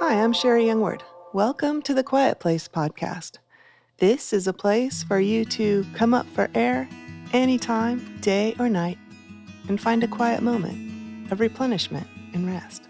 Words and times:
Hi, 0.00 0.22
I'm 0.22 0.32
Sherri 0.32 0.64
Youngward. 0.64 1.02
Welcome 1.32 1.82
to 1.82 1.92
the 1.92 2.04
Quiet 2.04 2.38
Place 2.38 2.68
podcast. 2.68 3.38
This 3.96 4.32
is 4.32 4.46
a 4.46 4.52
place 4.52 5.02
for 5.02 5.18
you 5.18 5.44
to 5.46 5.84
come 5.92 6.14
up 6.14 6.24
for 6.26 6.48
air 6.54 6.88
anytime, 7.32 8.16
day 8.20 8.54
or 8.60 8.68
night, 8.68 8.96
and 9.68 9.80
find 9.80 10.04
a 10.04 10.08
quiet 10.08 10.40
moment 10.40 11.32
of 11.32 11.40
replenishment 11.40 12.06
and 12.32 12.46
rest. 12.46 12.84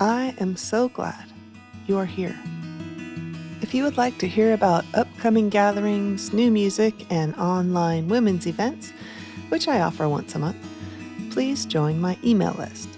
I 0.00 0.34
am 0.38 0.56
so 0.56 0.88
glad 0.88 1.30
you 1.86 1.98
are 1.98 2.06
here. 2.06 2.38
If 3.60 3.74
you 3.74 3.84
would 3.84 3.98
like 3.98 4.16
to 4.18 4.26
hear 4.26 4.54
about 4.54 4.86
upcoming 4.94 5.50
gatherings, 5.50 6.32
new 6.32 6.50
music, 6.50 6.94
and 7.12 7.36
online 7.36 8.08
women's 8.08 8.46
events, 8.46 8.94
which 9.50 9.68
I 9.68 9.82
offer 9.82 10.08
once 10.08 10.34
a 10.34 10.38
month, 10.38 10.56
please 11.30 11.66
join 11.66 12.00
my 12.00 12.16
email 12.24 12.54
list. 12.54 12.88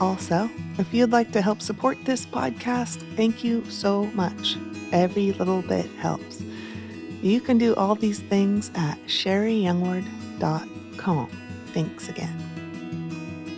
Also, 0.00 0.50
if 0.78 0.94
you'd 0.94 1.12
like 1.12 1.30
to 1.32 1.42
help 1.42 1.60
support 1.60 2.02
this 2.04 2.24
podcast, 2.24 3.04
thank 3.16 3.44
you 3.44 3.62
so 3.70 4.04
much. 4.06 4.56
Every 4.92 5.32
little 5.32 5.60
bit 5.62 5.86
helps. 5.98 6.42
You 7.22 7.40
can 7.40 7.58
do 7.58 7.74
all 7.74 7.94
these 7.94 8.20
things 8.20 8.70
at 8.74 8.98
sherriyoungward.com. 9.06 11.30
Thanks 11.66 12.08
again. 12.08 12.34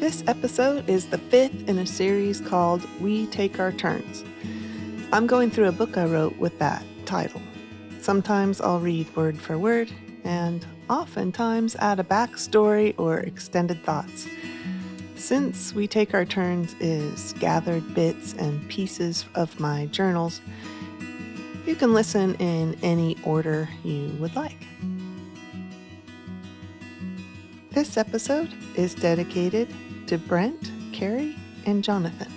This 0.01 0.25
episode 0.27 0.91
is 0.91 1.07
the 1.07 1.19
fifth 1.19 1.69
in 1.69 1.79
a 1.79 1.87
series 1.87 2.41
called 2.41 2.85
We 3.01 3.27
Take 3.27 3.61
Our 3.61 3.71
Turns. 3.71 4.25
I'm 5.13 5.29
going 5.29 5.51
through 5.51 5.69
a 5.69 5.73
book 5.73 5.97
I 5.97 6.07
wrote 6.07 6.37
with 6.39 6.59
that 6.59 6.85
title. 7.05 7.41
Sometimes 8.01 8.61
I'll 8.61 8.81
read 8.81 9.15
word 9.15 9.39
for 9.39 9.57
word, 9.59 9.93
and 10.25 10.67
oftentimes 10.91 11.77
add 11.77 12.01
a 12.01 12.05
backstory 12.05 12.95
or 12.99 13.21
extended 13.21 13.85
thoughts. 13.85 14.27
Since 15.23 15.73
We 15.73 15.87
Take 15.87 16.15
Our 16.15 16.25
Turns 16.25 16.75
is 16.81 17.33
gathered 17.35 17.95
bits 17.95 18.33
and 18.33 18.69
pieces 18.69 19.25
of 19.37 19.61
my 19.61 19.87
journals, 19.87 20.41
you 21.65 21.77
can 21.77 21.95
listen 21.95 22.35
in 22.41 22.77
any 22.83 23.17
order 23.23 23.69
you 23.85 24.09
would 24.19 24.35
like. 24.35 24.67
This 27.71 27.97
episode 27.97 28.53
is 28.75 28.97
dedicated 28.97 29.73
to 30.09 30.19
Brent, 30.19 30.73
Carrie, 30.93 31.37
and 31.67 31.85
Jonathan. 31.85 32.33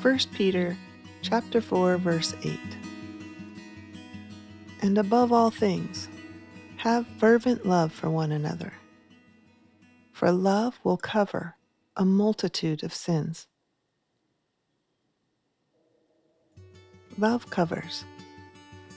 1 0.00 0.18
Peter 0.32 0.74
chapter 1.20 1.60
4 1.60 1.98
verse 1.98 2.34
8 2.42 2.58
And 4.80 4.96
above 4.96 5.34
all 5.34 5.50
things 5.50 6.08
have 6.78 7.06
fervent 7.18 7.66
love 7.66 7.92
for 7.92 8.10
one 8.10 8.32
another 8.32 8.72
for 10.12 10.32
love 10.32 10.78
will 10.82 10.96
cover 10.96 11.54
a 11.96 12.04
multitude 12.04 12.82
of 12.82 12.94
sins 12.94 13.46
Love 17.18 17.50
covers 17.50 18.04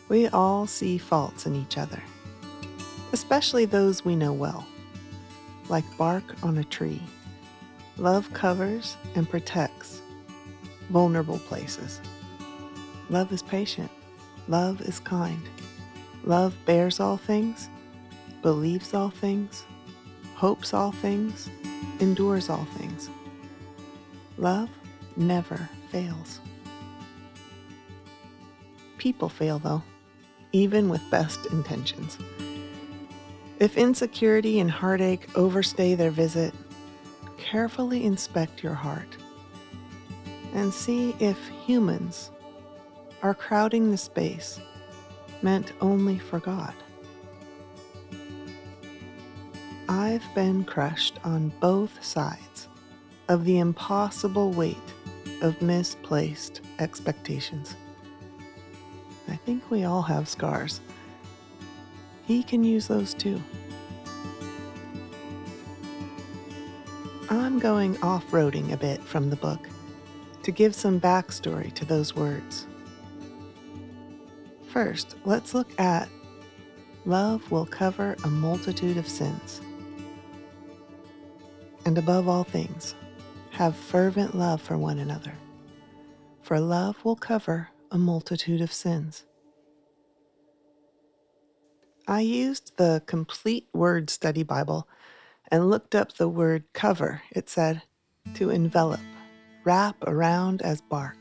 we 0.09 0.27
all 0.27 0.67
see 0.67 0.97
faults 0.97 1.45
in 1.45 1.55
each 1.55 1.77
other 1.77 2.01
especially 3.13 3.65
those 3.65 4.05
we 4.05 4.15
know 4.15 4.31
well 4.31 4.65
like 5.69 5.85
bark 5.97 6.23
on 6.43 6.57
a 6.57 6.63
tree 6.63 7.01
love 7.97 8.31
covers 8.33 8.95
and 9.15 9.29
protects 9.29 10.01
vulnerable 10.91 11.39
places. 11.39 12.01
Love 13.09 13.31
is 13.31 13.41
patient. 13.41 13.89
Love 14.47 14.81
is 14.81 14.99
kind. 14.99 15.41
Love 16.23 16.55
bears 16.65 16.99
all 16.99 17.17
things, 17.17 17.69
believes 18.41 18.93
all 18.93 19.09
things, 19.09 19.65
hopes 20.35 20.73
all 20.73 20.91
things, 20.91 21.49
endures 21.99 22.49
all 22.49 22.65
things. 22.77 23.09
Love 24.37 24.69
never 25.15 25.69
fails. 25.89 26.39
People 28.97 29.29
fail, 29.29 29.57
though, 29.57 29.81
even 30.51 30.89
with 30.89 31.01
best 31.09 31.47
intentions. 31.47 32.17
If 33.59 33.77
insecurity 33.77 34.59
and 34.59 34.69
heartache 34.69 35.27
overstay 35.35 35.95
their 35.95 36.11
visit, 36.11 36.53
carefully 37.37 38.05
inspect 38.05 38.63
your 38.63 38.75
heart 38.75 39.17
and 40.53 40.73
see 40.73 41.15
if 41.19 41.37
humans 41.65 42.31
are 43.23 43.33
crowding 43.33 43.91
the 43.91 43.97
space 43.97 44.59
meant 45.43 45.73
only 45.81 46.19
for 46.19 46.39
God. 46.39 46.73
I've 49.89 50.23
been 50.33 50.63
crushed 50.63 51.19
on 51.23 51.49
both 51.59 52.03
sides 52.03 52.67
of 53.27 53.45
the 53.45 53.59
impossible 53.59 54.51
weight 54.51 54.77
of 55.41 55.61
misplaced 55.61 56.61
expectations. 56.79 57.75
I 59.27 59.35
think 59.35 59.69
we 59.69 59.83
all 59.83 60.01
have 60.01 60.27
scars. 60.27 60.81
He 62.25 62.43
can 62.43 62.63
use 62.63 62.87
those 62.87 63.13
too. 63.13 63.41
I'm 67.29 67.59
going 67.59 68.01
off 68.01 68.25
roading 68.31 68.73
a 68.73 68.77
bit 68.77 69.01
from 69.01 69.29
the 69.29 69.35
book 69.35 69.69
to 70.43 70.51
give 70.51 70.75
some 70.75 70.99
backstory 70.99 71.73
to 71.73 71.85
those 71.85 72.15
words. 72.15 72.67
First, 74.71 75.17
let's 75.25 75.53
look 75.53 75.77
at 75.77 76.07
love 77.03 77.51
will 77.51 77.65
cover 77.65 78.15
a 78.23 78.27
multitude 78.27 78.95
of 78.95 79.05
sins. 79.05 79.59
And 81.85 81.97
above 81.97 82.29
all 82.29 82.45
things, 82.45 82.95
have 83.49 83.75
fervent 83.75 84.33
love 84.33 84.61
for 84.61 84.77
one 84.77 84.99
another, 84.99 85.33
for 86.41 86.57
love 86.61 87.03
will 87.03 87.17
cover 87.17 87.67
a 87.91 87.97
multitude 87.97 88.61
of 88.61 88.71
sins. 88.71 89.25
I 92.07 92.21
used 92.21 92.77
the 92.77 93.03
Complete 93.05 93.67
Word 93.73 94.09
Study 94.09 94.43
Bible 94.43 94.87
and 95.49 95.69
looked 95.69 95.95
up 95.95 96.13
the 96.13 96.29
word 96.29 96.63
cover. 96.71 97.21
It 97.31 97.49
said 97.49 97.81
to 98.35 98.49
envelop 98.49 99.01
wrap 99.65 99.97
around 100.07 100.61
as 100.61 100.79
bark, 100.79 101.17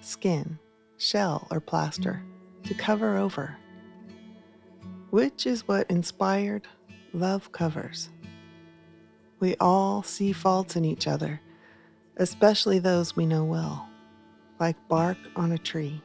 skin, 0.00 0.58
shell, 0.98 1.46
or 1.52 1.60
plaster 1.60 2.24
to 2.64 2.74
cover 2.74 3.16
over, 3.16 3.56
which 5.10 5.46
is 5.46 5.66
what 5.66 5.90
inspired 5.90 6.66
love 7.12 7.52
covers. 7.52 8.10
We 9.38 9.56
all 9.56 10.02
see 10.02 10.32
faults 10.32 10.76
in 10.76 10.84
each 10.84 11.06
other, 11.06 11.40
especially 12.16 12.78
those 12.78 13.16
we 13.16 13.26
know 13.26 13.44
well, 13.44 13.88
like 14.58 14.76
bark 14.88 15.18
on 15.36 15.52
a 15.52 15.58
tree. 15.58 16.02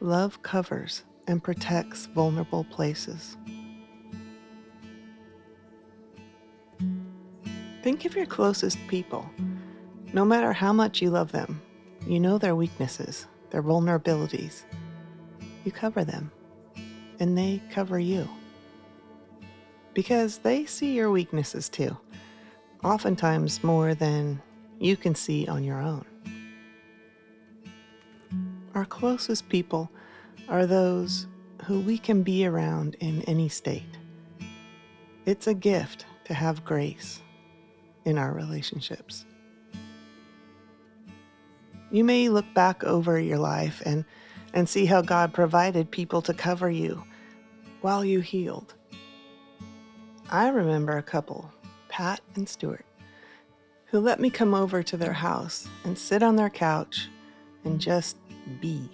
Love 0.00 0.42
covers 0.42 1.04
and 1.26 1.42
protects 1.44 2.06
vulnerable 2.06 2.64
places. 2.64 3.36
Think 7.82 8.04
of 8.04 8.16
your 8.16 8.26
closest 8.26 8.78
people 8.88 9.28
no 10.12 10.24
matter 10.24 10.52
how 10.52 10.72
much 10.72 11.00
you 11.00 11.08
love 11.08 11.30
them, 11.30 11.62
you 12.04 12.18
know 12.18 12.36
their 12.36 12.56
weaknesses, 12.56 13.26
their 13.50 13.62
vulnerabilities. 13.62 14.64
You 15.64 15.72
cover 15.72 16.04
them, 16.04 16.30
and 17.18 17.36
they 17.36 17.62
cover 17.70 17.98
you. 17.98 18.28
Because 19.92 20.38
they 20.38 20.64
see 20.66 20.94
your 20.94 21.10
weaknesses 21.10 21.68
too, 21.68 21.96
oftentimes 22.82 23.62
more 23.62 23.94
than 23.94 24.40
you 24.78 24.96
can 24.96 25.14
see 25.14 25.46
on 25.46 25.64
your 25.64 25.80
own. 25.80 26.04
Our 28.74 28.84
closest 28.84 29.48
people 29.48 29.90
are 30.48 30.64
those 30.64 31.26
who 31.64 31.80
we 31.80 31.98
can 31.98 32.22
be 32.22 32.46
around 32.46 32.96
in 33.00 33.22
any 33.22 33.48
state. 33.48 33.98
It's 35.26 35.46
a 35.46 35.54
gift 35.54 36.06
to 36.24 36.34
have 36.34 36.64
grace 36.64 37.20
in 38.04 38.16
our 38.16 38.32
relationships. 38.32 39.26
You 41.90 42.04
may 42.04 42.28
look 42.28 42.46
back 42.54 42.84
over 42.84 43.20
your 43.20 43.38
life 43.38 43.82
and, 43.84 44.04
and 44.52 44.68
see 44.68 44.86
how 44.86 45.02
God 45.02 45.32
provided 45.32 45.90
people 45.90 46.22
to 46.22 46.34
cover 46.34 46.70
you 46.70 47.04
while 47.80 48.04
you 48.04 48.20
healed. 48.20 48.74
I 50.30 50.48
remember 50.48 50.96
a 50.96 51.02
couple, 51.02 51.52
Pat 51.88 52.20
and 52.36 52.48
Stuart, 52.48 52.84
who 53.86 54.00
let 54.00 54.20
me 54.20 54.30
come 54.30 54.54
over 54.54 54.82
to 54.82 54.96
their 54.96 55.12
house 55.12 55.68
and 55.84 55.98
sit 55.98 56.22
on 56.22 56.36
their 56.36 56.50
couch 56.50 57.08
and 57.64 57.80
just 57.80 58.16
be. 58.60 58.88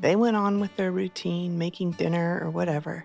They 0.00 0.16
went 0.16 0.36
on 0.36 0.58
with 0.58 0.74
their 0.76 0.90
routine, 0.90 1.58
making 1.58 1.92
dinner 1.92 2.40
or 2.42 2.50
whatever, 2.50 3.04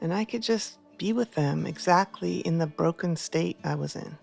and 0.00 0.14
I 0.14 0.24
could 0.24 0.42
just 0.42 0.78
be 0.96 1.12
with 1.12 1.34
them 1.34 1.66
exactly 1.66 2.38
in 2.40 2.58
the 2.58 2.66
broken 2.66 3.16
state 3.16 3.58
I 3.64 3.74
was 3.74 3.96
in. 3.96 4.16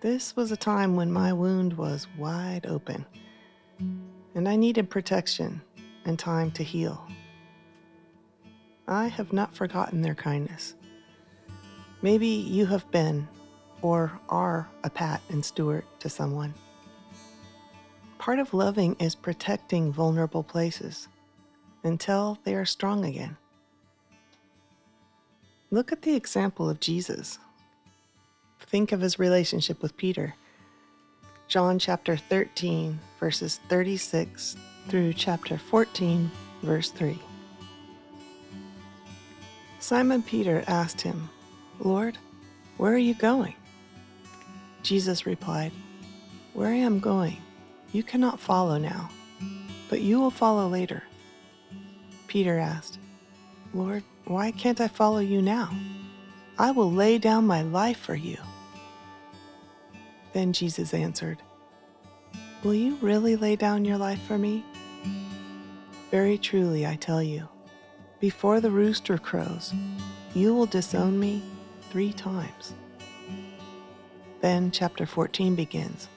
This 0.00 0.36
was 0.36 0.52
a 0.52 0.56
time 0.56 0.96
when 0.96 1.12
my 1.12 1.32
wound 1.32 1.74
was 1.74 2.06
wide 2.16 2.66
open, 2.66 3.04
and 4.34 4.48
I 4.48 4.56
needed 4.56 4.90
protection 4.90 5.60
and 6.04 6.18
time 6.18 6.50
to 6.52 6.64
heal. 6.64 7.06
I 8.86 9.08
have 9.08 9.32
not 9.32 9.54
forgotten 9.54 10.02
their 10.02 10.14
kindness. 10.14 10.74
Maybe 12.02 12.26
you 12.26 12.66
have 12.66 12.90
been 12.90 13.28
or 13.80 14.18
are 14.28 14.68
a 14.82 14.90
Pat 14.90 15.22
and 15.30 15.44
Stuart 15.44 15.84
to 16.00 16.08
someone. 16.08 16.54
Part 18.18 18.38
of 18.38 18.54
loving 18.54 18.96
is 18.98 19.14
protecting 19.14 19.92
vulnerable 19.92 20.42
places 20.42 21.08
until 21.82 22.38
they 22.44 22.54
are 22.54 22.64
strong 22.64 23.04
again. 23.04 23.36
Look 25.70 25.92
at 25.92 26.02
the 26.02 26.14
example 26.14 26.68
of 26.70 26.80
Jesus. 26.80 27.38
Think 28.60 28.92
of 28.92 29.00
his 29.00 29.18
relationship 29.18 29.82
with 29.82 29.96
Peter. 29.96 30.34
John 31.46 31.78
chapter 31.78 32.16
13, 32.16 32.98
verses 33.20 33.60
36 33.68 34.56
through 34.88 35.12
chapter 35.12 35.58
14, 35.58 36.30
verse 36.62 36.90
3. 36.90 37.18
Simon 39.78 40.22
Peter 40.22 40.64
asked 40.66 41.02
him, 41.02 41.28
Lord, 41.78 42.16
where 42.78 42.92
are 42.92 42.98
you 42.98 43.14
going? 43.14 43.54
Jesus 44.82 45.26
replied, 45.26 45.72
Where 46.54 46.70
I 46.70 46.76
am 46.76 46.98
going, 46.98 47.36
you 47.92 48.02
cannot 48.02 48.40
follow 48.40 48.78
now, 48.78 49.10
but 49.90 50.00
you 50.00 50.18
will 50.18 50.30
follow 50.30 50.66
later. 50.66 51.02
Peter 52.26 52.58
asked, 52.58 52.98
Lord, 53.74 54.02
why 54.24 54.50
can't 54.50 54.80
I 54.80 54.88
follow 54.88 55.18
you 55.18 55.42
now? 55.42 55.70
I 56.58 56.70
will 56.70 56.90
lay 56.90 57.18
down 57.18 57.46
my 57.46 57.62
life 57.62 57.98
for 57.98 58.14
you. 58.14 58.38
Then 60.34 60.52
Jesus 60.52 60.92
answered, 60.92 61.40
Will 62.64 62.74
you 62.74 62.96
really 62.96 63.36
lay 63.36 63.54
down 63.54 63.84
your 63.84 63.96
life 63.96 64.20
for 64.26 64.36
me? 64.36 64.64
Very 66.10 66.36
truly, 66.36 66.84
I 66.86 66.96
tell 66.96 67.22
you, 67.22 67.48
before 68.18 68.60
the 68.60 68.70
rooster 68.70 69.16
crows, 69.16 69.72
you 70.34 70.52
will 70.52 70.66
disown 70.66 71.18
me 71.20 71.42
three 71.90 72.12
times. 72.12 72.74
Then 74.40 74.72
chapter 74.72 75.06
14 75.06 75.54
begins. 75.54 76.08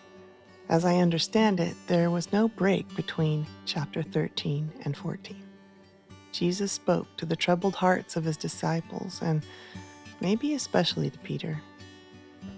As 0.67 0.83
I 0.83 0.95
understand 0.95 1.59
it, 1.59 1.75
there 1.85 2.09
was 2.09 2.33
no 2.33 2.47
break 2.47 2.93
between 2.95 3.45
chapter 3.65 4.01
13 4.01 4.71
and 4.83 4.97
14. 4.97 5.43
Jesus 6.31 6.71
spoke 6.71 7.07
to 7.17 7.25
the 7.25 7.35
troubled 7.35 7.75
hearts 7.75 8.15
of 8.15 8.23
his 8.23 8.35
disciples 8.35 9.21
and 9.21 9.45
maybe 10.21 10.55
especially 10.55 11.11
to 11.11 11.19
Peter. 11.19 11.61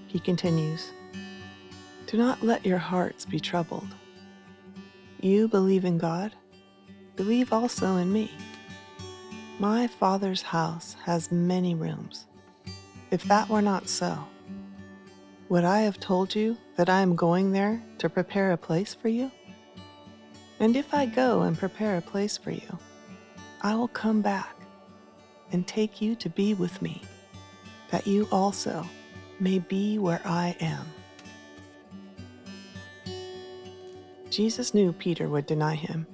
He 0.07 0.19
continues 0.19 0.91
Do 2.09 2.17
not 2.17 2.41
let 2.41 2.65
your 2.65 2.79
hearts 2.79 3.23
be 3.23 3.39
troubled. 3.39 3.87
You 5.21 5.47
believe 5.47 5.85
in 5.85 5.99
God, 5.99 6.33
believe 7.15 7.53
also 7.53 7.97
in 7.97 8.11
me. 8.11 8.31
My 9.59 9.85
Father's 9.85 10.41
house 10.41 10.95
has 11.05 11.31
many 11.31 11.75
rooms. 11.75 12.25
If 13.11 13.25
that 13.25 13.47
were 13.47 13.61
not 13.61 13.87
so, 13.87 14.25
would 15.49 15.63
I 15.63 15.81
have 15.81 15.99
told 15.99 16.33
you 16.33 16.57
that 16.77 16.89
I 16.89 17.01
am 17.01 17.15
going 17.15 17.51
there 17.51 17.79
to 17.99 18.09
prepare 18.09 18.53
a 18.53 18.57
place 18.57 18.95
for 18.95 19.07
you? 19.07 19.29
And 20.59 20.75
if 20.75 20.95
I 20.95 21.05
go 21.05 21.43
and 21.43 21.55
prepare 21.55 21.97
a 21.97 22.01
place 22.01 22.39
for 22.39 22.49
you, 22.49 22.79
I 23.61 23.75
will 23.75 23.87
come 23.87 24.23
back 24.23 24.55
and 25.51 25.67
take 25.67 26.01
you 26.01 26.15
to 26.15 26.29
be 26.29 26.55
with 26.55 26.81
me, 26.81 27.03
that 27.91 28.07
you 28.07 28.27
also 28.31 28.83
may 29.39 29.59
be 29.59 29.99
where 29.99 30.21
I 30.25 30.55
am. 30.59 30.87
Jesus 34.29 34.73
knew 34.73 34.93
Peter 34.93 35.27
would 35.27 35.45
deny 35.45 35.75
him. 35.75 36.05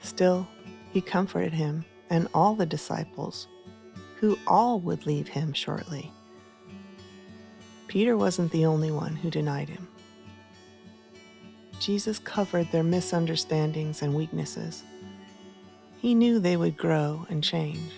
Still, 0.00 0.46
he 0.92 1.00
comforted 1.00 1.52
him 1.52 1.84
and 2.10 2.28
all 2.34 2.54
the 2.54 2.66
disciples, 2.66 3.48
who 4.16 4.38
all 4.46 4.78
would 4.80 5.06
leave 5.06 5.28
him 5.28 5.52
shortly. 5.52 6.12
Peter 7.88 8.16
wasn't 8.16 8.52
the 8.52 8.66
only 8.66 8.90
one 8.90 9.16
who 9.16 9.30
denied 9.30 9.68
him. 9.68 9.88
Jesus 11.80 12.18
covered 12.18 12.70
their 12.70 12.82
misunderstandings 12.82 14.02
and 14.02 14.14
weaknesses 14.14 14.84
he 16.04 16.14
knew 16.14 16.38
they 16.38 16.58
would 16.58 16.76
grow 16.76 17.26
and 17.30 17.42
change. 17.42 17.90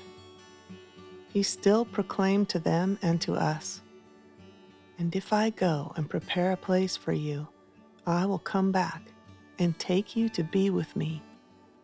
He 1.32 1.42
still 1.42 1.84
proclaimed 1.84 2.48
to 2.50 2.60
them 2.60 3.00
and 3.02 3.20
to 3.22 3.34
us 3.34 3.80
And 4.96 5.16
if 5.16 5.32
I 5.32 5.50
go 5.50 5.92
and 5.96 6.08
prepare 6.08 6.52
a 6.52 6.56
place 6.56 6.96
for 6.96 7.12
you, 7.12 7.48
I 8.06 8.24
will 8.24 8.38
come 8.38 8.70
back 8.70 9.02
and 9.58 9.78
take 9.78 10.16
you 10.16 10.28
to 10.30 10.42
be 10.42 10.70
with 10.70 10.94
me, 10.96 11.22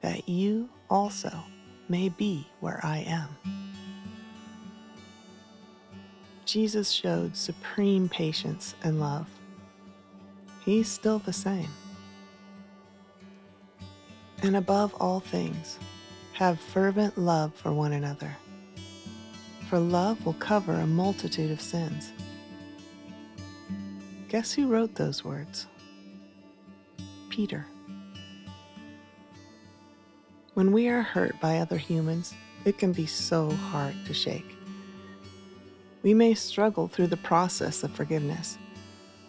that 0.00 0.28
you 0.28 0.68
also 0.90 1.32
may 1.88 2.08
be 2.08 2.46
where 2.60 2.80
I 2.82 2.98
am. 2.98 3.28
Jesus 6.44 6.90
showed 6.90 7.36
supreme 7.36 8.08
patience 8.08 8.74
and 8.82 9.00
love. 9.00 9.26
He's 10.64 10.88
still 10.88 11.18
the 11.18 11.32
same. 11.32 11.70
And 14.42 14.56
above 14.56 14.94
all 15.00 15.20
things, 15.20 15.78
have 16.34 16.60
fervent 16.60 17.16
love 17.16 17.54
for 17.54 17.72
one 17.72 17.92
another, 17.92 18.36
for 19.68 19.78
love 19.78 20.24
will 20.26 20.34
cover 20.34 20.72
a 20.72 20.86
multitude 20.86 21.50
of 21.50 21.60
sins. 21.60 22.12
Guess 24.28 24.52
who 24.52 24.66
wrote 24.66 24.94
those 24.94 25.24
words? 25.24 25.66
Peter. 27.32 27.64
When 30.52 30.70
we 30.70 30.88
are 30.88 31.00
hurt 31.00 31.40
by 31.40 31.58
other 31.58 31.78
humans, 31.78 32.34
it 32.66 32.76
can 32.76 32.92
be 32.92 33.06
so 33.06 33.50
hard 33.50 33.94
to 34.04 34.12
shake. 34.12 34.54
We 36.02 36.12
may 36.12 36.34
struggle 36.34 36.88
through 36.88 37.06
the 37.06 37.16
process 37.16 37.82
of 37.82 37.90
forgiveness. 37.92 38.58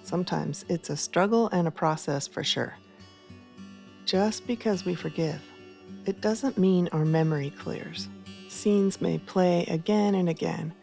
Sometimes 0.04 0.66
it's 0.68 0.90
a 0.90 0.98
struggle 0.98 1.48
and 1.54 1.66
a 1.66 1.72
process 1.72 2.28
for 2.28 2.44
sure. 2.44 2.76
Just 4.06 4.46
because 4.48 4.84
we 4.84 4.96
forgive 4.96 5.42
it 6.06 6.20
doesn't 6.20 6.58
mean 6.58 6.90
our 6.92 7.06
memory 7.06 7.52
clears. 7.52 8.10
Scenes 8.50 9.00
may 9.00 9.18
play 9.18 9.66
again 9.68 10.14
and 10.16 10.28
again, 10.28 10.74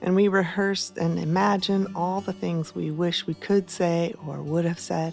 and 0.00 0.16
we 0.16 0.28
rehearse 0.28 0.94
and 0.96 1.18
imagine 1.18 1.94
all 1.94 2.22
the 2.22 2.32
things 2.32 2.74
we 2.74 2.90
wish 2.90 3.26
we 3.26 3.34
could 3.34 3.68
say 3.68 4.14
or 4.26 4.40
would 4.40 4.64
have 4.64 4.78
said. 4.78 5.12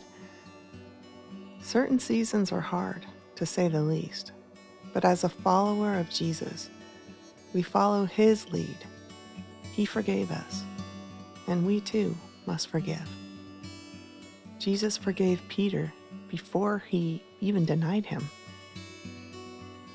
Certain 1.62 2.00
seasons 2.00 2.52
are 2.52 2.62
hard, 2.62 3.06
to 3.36 3.46
say 3.46 3.68
the 3.68 3.81
least, 3.81 4.31
but 4.94 5.06
as 5.06 5.24
a 5.24 5.30
follower 5.30 5.98
of 5.98 6.10
Jesus, 6.10 6.69
we 7.54 7.62
follow 7.62 8.06
His 8.06 8.52
lead. 8.52 8.78
He 9.72 9.86
forgave 9.86 10.31
us, 10.31 10.63
and 11.48 11.66
we 11.66 11.80
too 11.81 12.15
must 12.46 12.68
forgive. 12.68 13.08
Jesus 14.60 14.96
forgave 14.96 15.41
Peter 15.48 15.91
before 16.30 16.84
he 16.88 17.24
even 17.39 17.65
denied 17.65 18.06
him. 18.06 18.30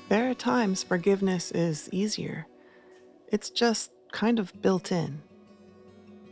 There 0.09 0.29
are 0.29 0.33
times 0.33 0.83
forgiveness 0.83 1.51
is 1.51 1.89
easier. 1.91 2.47
It's 3.29 3.49
just 3.49 3.91
kind 4.11 4.39
of 4.39 4.61
built 4.61 4.91
in. 4.91 5.21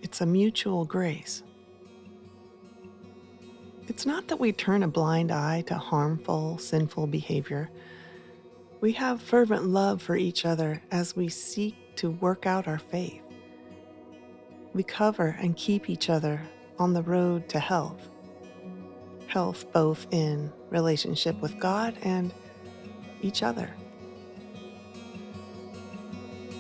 It's 0.02 0.22
a 0.22 0.26
mutual 0.26 0.86
grace. 0.86 1.44
It's 3.88 4.06
not 4.06 4.28
that 4.30 4.40
we 4.40 4.52
turn 4.52 4.82
a 4.82 4.88
blind 4.88 5.32
eye 5.32 5.62
to 5.68 5.76
harmful, 5.76 6.58
sinful 6.58 7.08
behavior. 7.08 7.70
We 8.82 8.94
have 8.94 9.22
fervent 9.22 9.66
love 9.66 10.02
for 10.02 10.16
each 10.16 10.44
other 10.44 10.82
as 10.92 11.16
we 11.16 11.30
seek 11.30 11.96
to 11.98 12.10
work 12.10 12.48
out 12.48 12.68
our 12.68 12.80
faith. 12.80 13.22
We 14.74 14.82
cover 14.82 15.38
and 15.40 15.56
keep 15.56 15.88
each 15.90 16.10
other 16.10 16.42
on 16.80 16.94
the 16.94 17.04
road 17.04 17.48
to 17.50 17.60
health. 17.60 18.10
Health 19.28 19.72
both 19.72 20.08
in 20.12 20.52
relationship 20.72 21.40
with 21.40 21.60
God 21.60 21.96
and 22.02 22.34
each 23.22 23.44
other. 23.44 23.70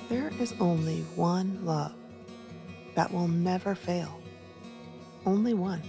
There 0.10 0.32
is 0.40 0.54
only 0.60 1.02
one 1.16 1.66
love 1.66 1.96
that 2.94 3.12
will 3.12 3.28
never 3.28 3.74
fail. 3.74 4.22
Only 5.26 5.56
one. 5.56 5.82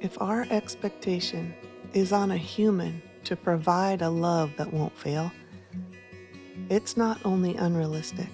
If 0.00 0.20
our 0.22 0.46
expectation 0.50 1.52
is 1.92 2.12
on 2.12 2.30
a 2.30 2.36
human 2.36 3.02
to 3.24 3.34
provide 3.34 4.00
a 4.00 4.08
love 4.08 4.52
that 4.56 4.72
won't 4.72 4.96
fail, 4.96 5.32
it's 6.70 6.96
not 6.96 7.18
only 7.24 7.56
unrealistic, 7.56 8.28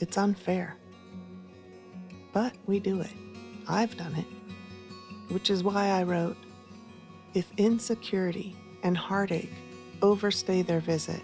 it's 0.00 0.18
unfair. 0.18 0.76
But 2.32 2.56
we 2.66 2.80
do 2.80 3.00
it. 3.00 3.12
I've 3.68 3.96
done 3.96 4.16
it. 4.16 5.32
Which 5.32 5.48
is 5.48 5.62
why 5.62 5.90
I 5.90 6.02
wrote 6.02 6.36
If 7.34 7.52
insecurity 7.56 8.56
and 8.82 8.96
heartache 8.96 9.52
overstay 10.02 10.62
their 10.62 10.80
visit, 10.80 11.22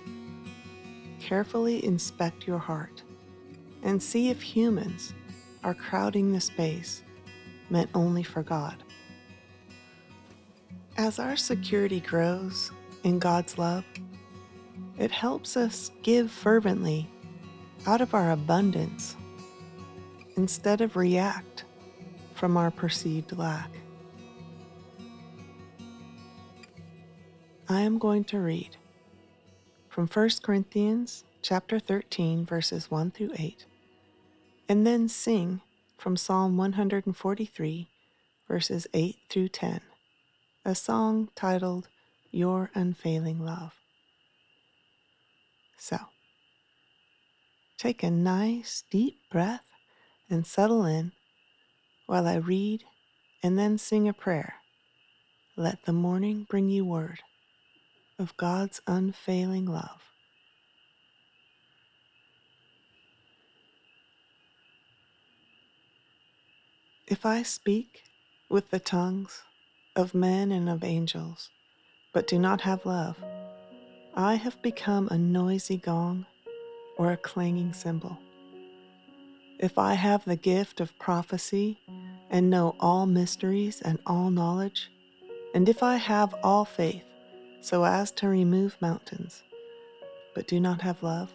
carefully 1.19 1.85
inspect 1.85 2.47
your 2.47 2.59
heart 2.59 3.03
and 3.83 4.01
see 4.01 4.31
if 4.31 4.41
humans 4.41 5.13
are 5.65 5.75
crowding 5.75 6.33
the 6.33 6.41
space 6.41 7.03
meant 7.69 7.91
only 7.95 8.23
for 8.23 8.45
God. 8.45 8.84
As 10.97 11.19
our 11.19 11.37
security 11.37 11.99
grows 12.01 12.71
in 13.03 13.19
God's 13.19 13.59
love, 13.59 13.85
it 14.97 15.11
helps 15.11 15.57
us 15.57 15.91
give 16.03 16.31
fervently 16.31 17.11
out 17.87 18.01
of 18.01 18.15
our 18.15 18.31
abundance. 18.31 19.17
instead 20.37 20.81
of 20.81 20.97
react 20.97 21.65
from 22.35 22.57
our 22.57 22.71
perceived 22.71 23.37
lack. 23.39 23.71
I 27.69 27.83
am 27.83 27.99
going 27.99 28.25
to 28.25 28.41
read 28.41 28.77
from 29.89 30.09
1 30.09 30.31
Corinthians 30.43 31.23
chapter 31.41 31.79
13 31.79 32.45
verses 32.45 32.91
1 32.91 33.13
through 33.13 33.31
8 33.39 33.65
and 34.69 34.85
then 34.85 35.09
sing 35.09 35.61
from 35.97 36.17
Psalm 36.17 36.57
143 36.57 37.89
verses 38.49 38.87
8 38.93 39.17
through 39.31 39.49
10 39.49 39.81
a 40.67 40.75
song 40.75 41.29
titled 41.35 41.89
Your 42.31 42.71
Unfailing 42.75 43.39
Love. 43.39 43.75
So, 45.77 45.99
take 47.77 48.03
a 48.03 48.11
nice 48.11 48.85
deep 48.91 49.19
breath 49.31 49.67
and 50.31 50.47
settle 50.47 50.87
in 50.87 51.13
while 52.07 52.27
I 52.27 52.37
read 52.37 52.85
and 53.43 53.59
then 53.59 53.77
sing 53.77 54.09
a 54.09 54.15
prayer. 54.15 54.55
Let 55.55 55.85
the 55.85 55.93
morning 55.93 56.47
bring 56.49 56.71
you 56.71 56.87
word 56.87 57.19
of 58.19 58.35
God's 58.39 58.81
unfailing 58.87 59.67
love. 59.67 60.01
If 67.07 67.27
I 67.27 67.43
speak 67.43 68.05
with 68.49 68.71
the 68.71 68.81
tongues 68.81 69.43
of 69.97 70.15
men 70.15 70.51
and 70.51 70.69
of 70.69 70.83
angels, 70.83 71.51
but 72.13 72.27
do 72.27 72.39
not 72.39 72.61
have 72.63 72.85
love, 72.85 73.17
I 74.15 74.35
have 74.35 74.61
become 74.63 75.09
a 75.09 75.19
noisy 75.19 75.77
gong 75.77 76.27
or 76.97 77.13
a 77.13 77.17
clanging 77.17 77.73
cymbal. 77.73 78.19
If 79.59 79.79
I 79.79 79.95
have 79.95 80.25
the 80.25 80.37
gift 80.37 80.81
of 80.81 80.99
prophecy 80.99 81.79
and 82.31 82.51
know 82.51 82.75
all 82.81 83.07
mysteries 83.07 83.81
and 83.83 83.99
all 84.07 84.31
knowledge, 84.31 84.91
and 85.55 85.69
if 85.69 85.83
I 85.83 85.97
have 85.97 86.35
all 86.43 86.65
faith 86.65 87.05
so 87.61 87.85
as 87.85 88.11
to 88.13 88.29
remove 88.29 88.77
mountains, 88.81 89.43
but 90.35 90.49
do 90.49 90.59
not 90.59 90.81
have 90.83 91.03
love, 91.03 91.33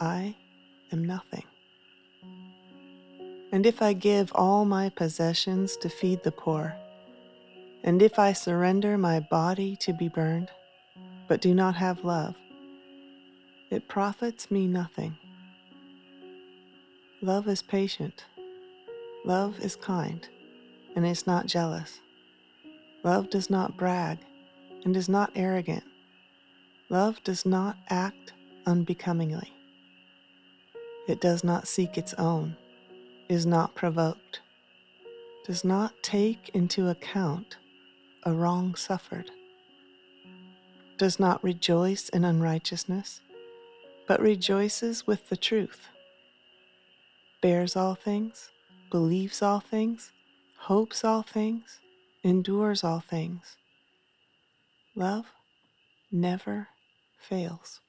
I 0.00 0.36
am 0.92 1.04
nothing. 1.04 1.44
And 3.50 3.64
if 3.64 3.80
I 3.80 3.94
give 3.94 4.30
all 4.34 4.66
my 4.66 4.90
possessions 4.90 5.76
to 5.78 5.88
feed 5.88 6.22
the 6.22 6.32
poor, 6.32 6.76
and 7.84 8.02
if 8.02 8.18
I 8.18 8.32
surrender 8.32 8.98
my 8.98 9.20
body 9.20 9.76
to 9.76 9.92
be 9.92 10.08
burned, 10.08 10.50
but 11.28 11.40
do 11.40 11.54
not 11.54 11.76
have 11.76 12.04
love, 12.04 12.34
it 13.70 13.88
profits 13.88 14.50
me 14.50 14.66
nothing. 14.66 15.16
Love 17.20 17.48
is 17.48 17.62
patient. 17.62 18.24
Love 19.24 19.58
is 19.60 19.76
kind 19.76 20.26
and 20.96 21.06
is 21.06 21.26
not 21.26 21.46
jealous. 21.46 22.00
Love 23.04 23.30
does 23.30 23.50
not 23.50 23.76
brag 23.76 24.18
and 24.84 24.96
is 24.96 25.08
not 25.08 25.30
arrogant. 25.34 25.84
Love 26.88 27.22
does 27.24 27.44
not 27.44 27.76
act 27.90 28.32
unbecomingly. 28.66 29.52
It 31.06 31.20
does 31.20 31.44
not 31.44 31.68
seek 31.68 31.98
its 31.98 32.14
own, 32.14 32.56
is 33.28 33.46
not 33.46 33.74
provoked, 33.74 34.40
does 35.46 35.64
not 35.64 35.92
take 36.02 36.50
into 36.54 36.88
account 36.88 37.56
a 38.24 38.32
wrong 38.32 38.74
suffered, 38.74 39.30
does 40.96 41.20
not 41.20 41.42
rejoice 41.42 42.08
in 42.08 42.24
unrighteousness, 42.24 43.20
but 44.06 44.20
rejoices 44.20 45.06
with 45.06 45.28
the 45.28 45.36
truth, 45.36 45.88
bears 47.40 47.76
all 47.76 47.94
things, 47.94 48.50
believes 48.90 49.42
all 49.42 49.60
things, 49.60 50.12
hopes 50.60 51.04
all 51.04 51.22
things, 51.22 51.80
endures 52.24 52.82
all 52.82 53.00
things. 53.00 53.56
Love 54.94 55.26
never 56.10 56.68
fails. 57.18 57.80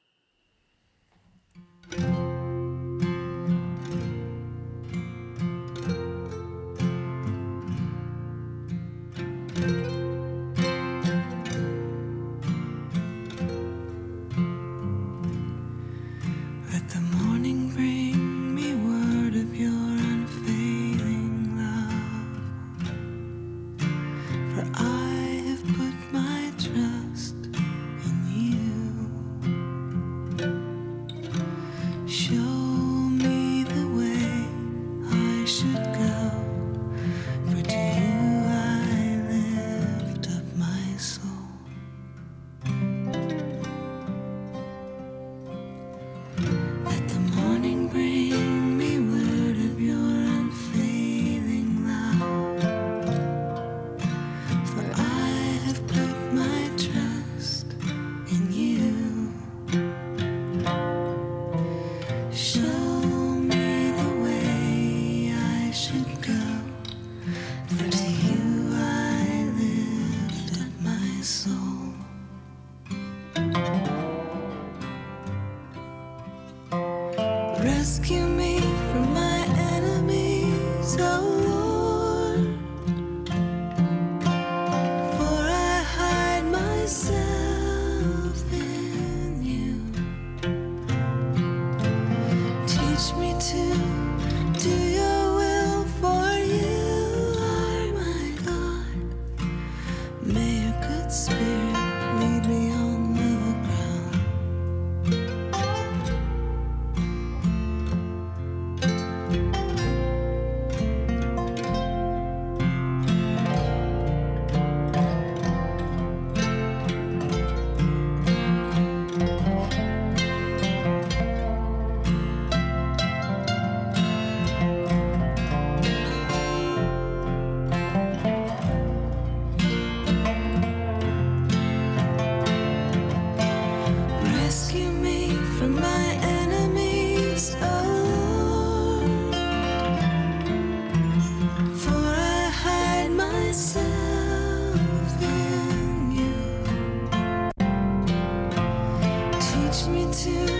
to 150.12 150.59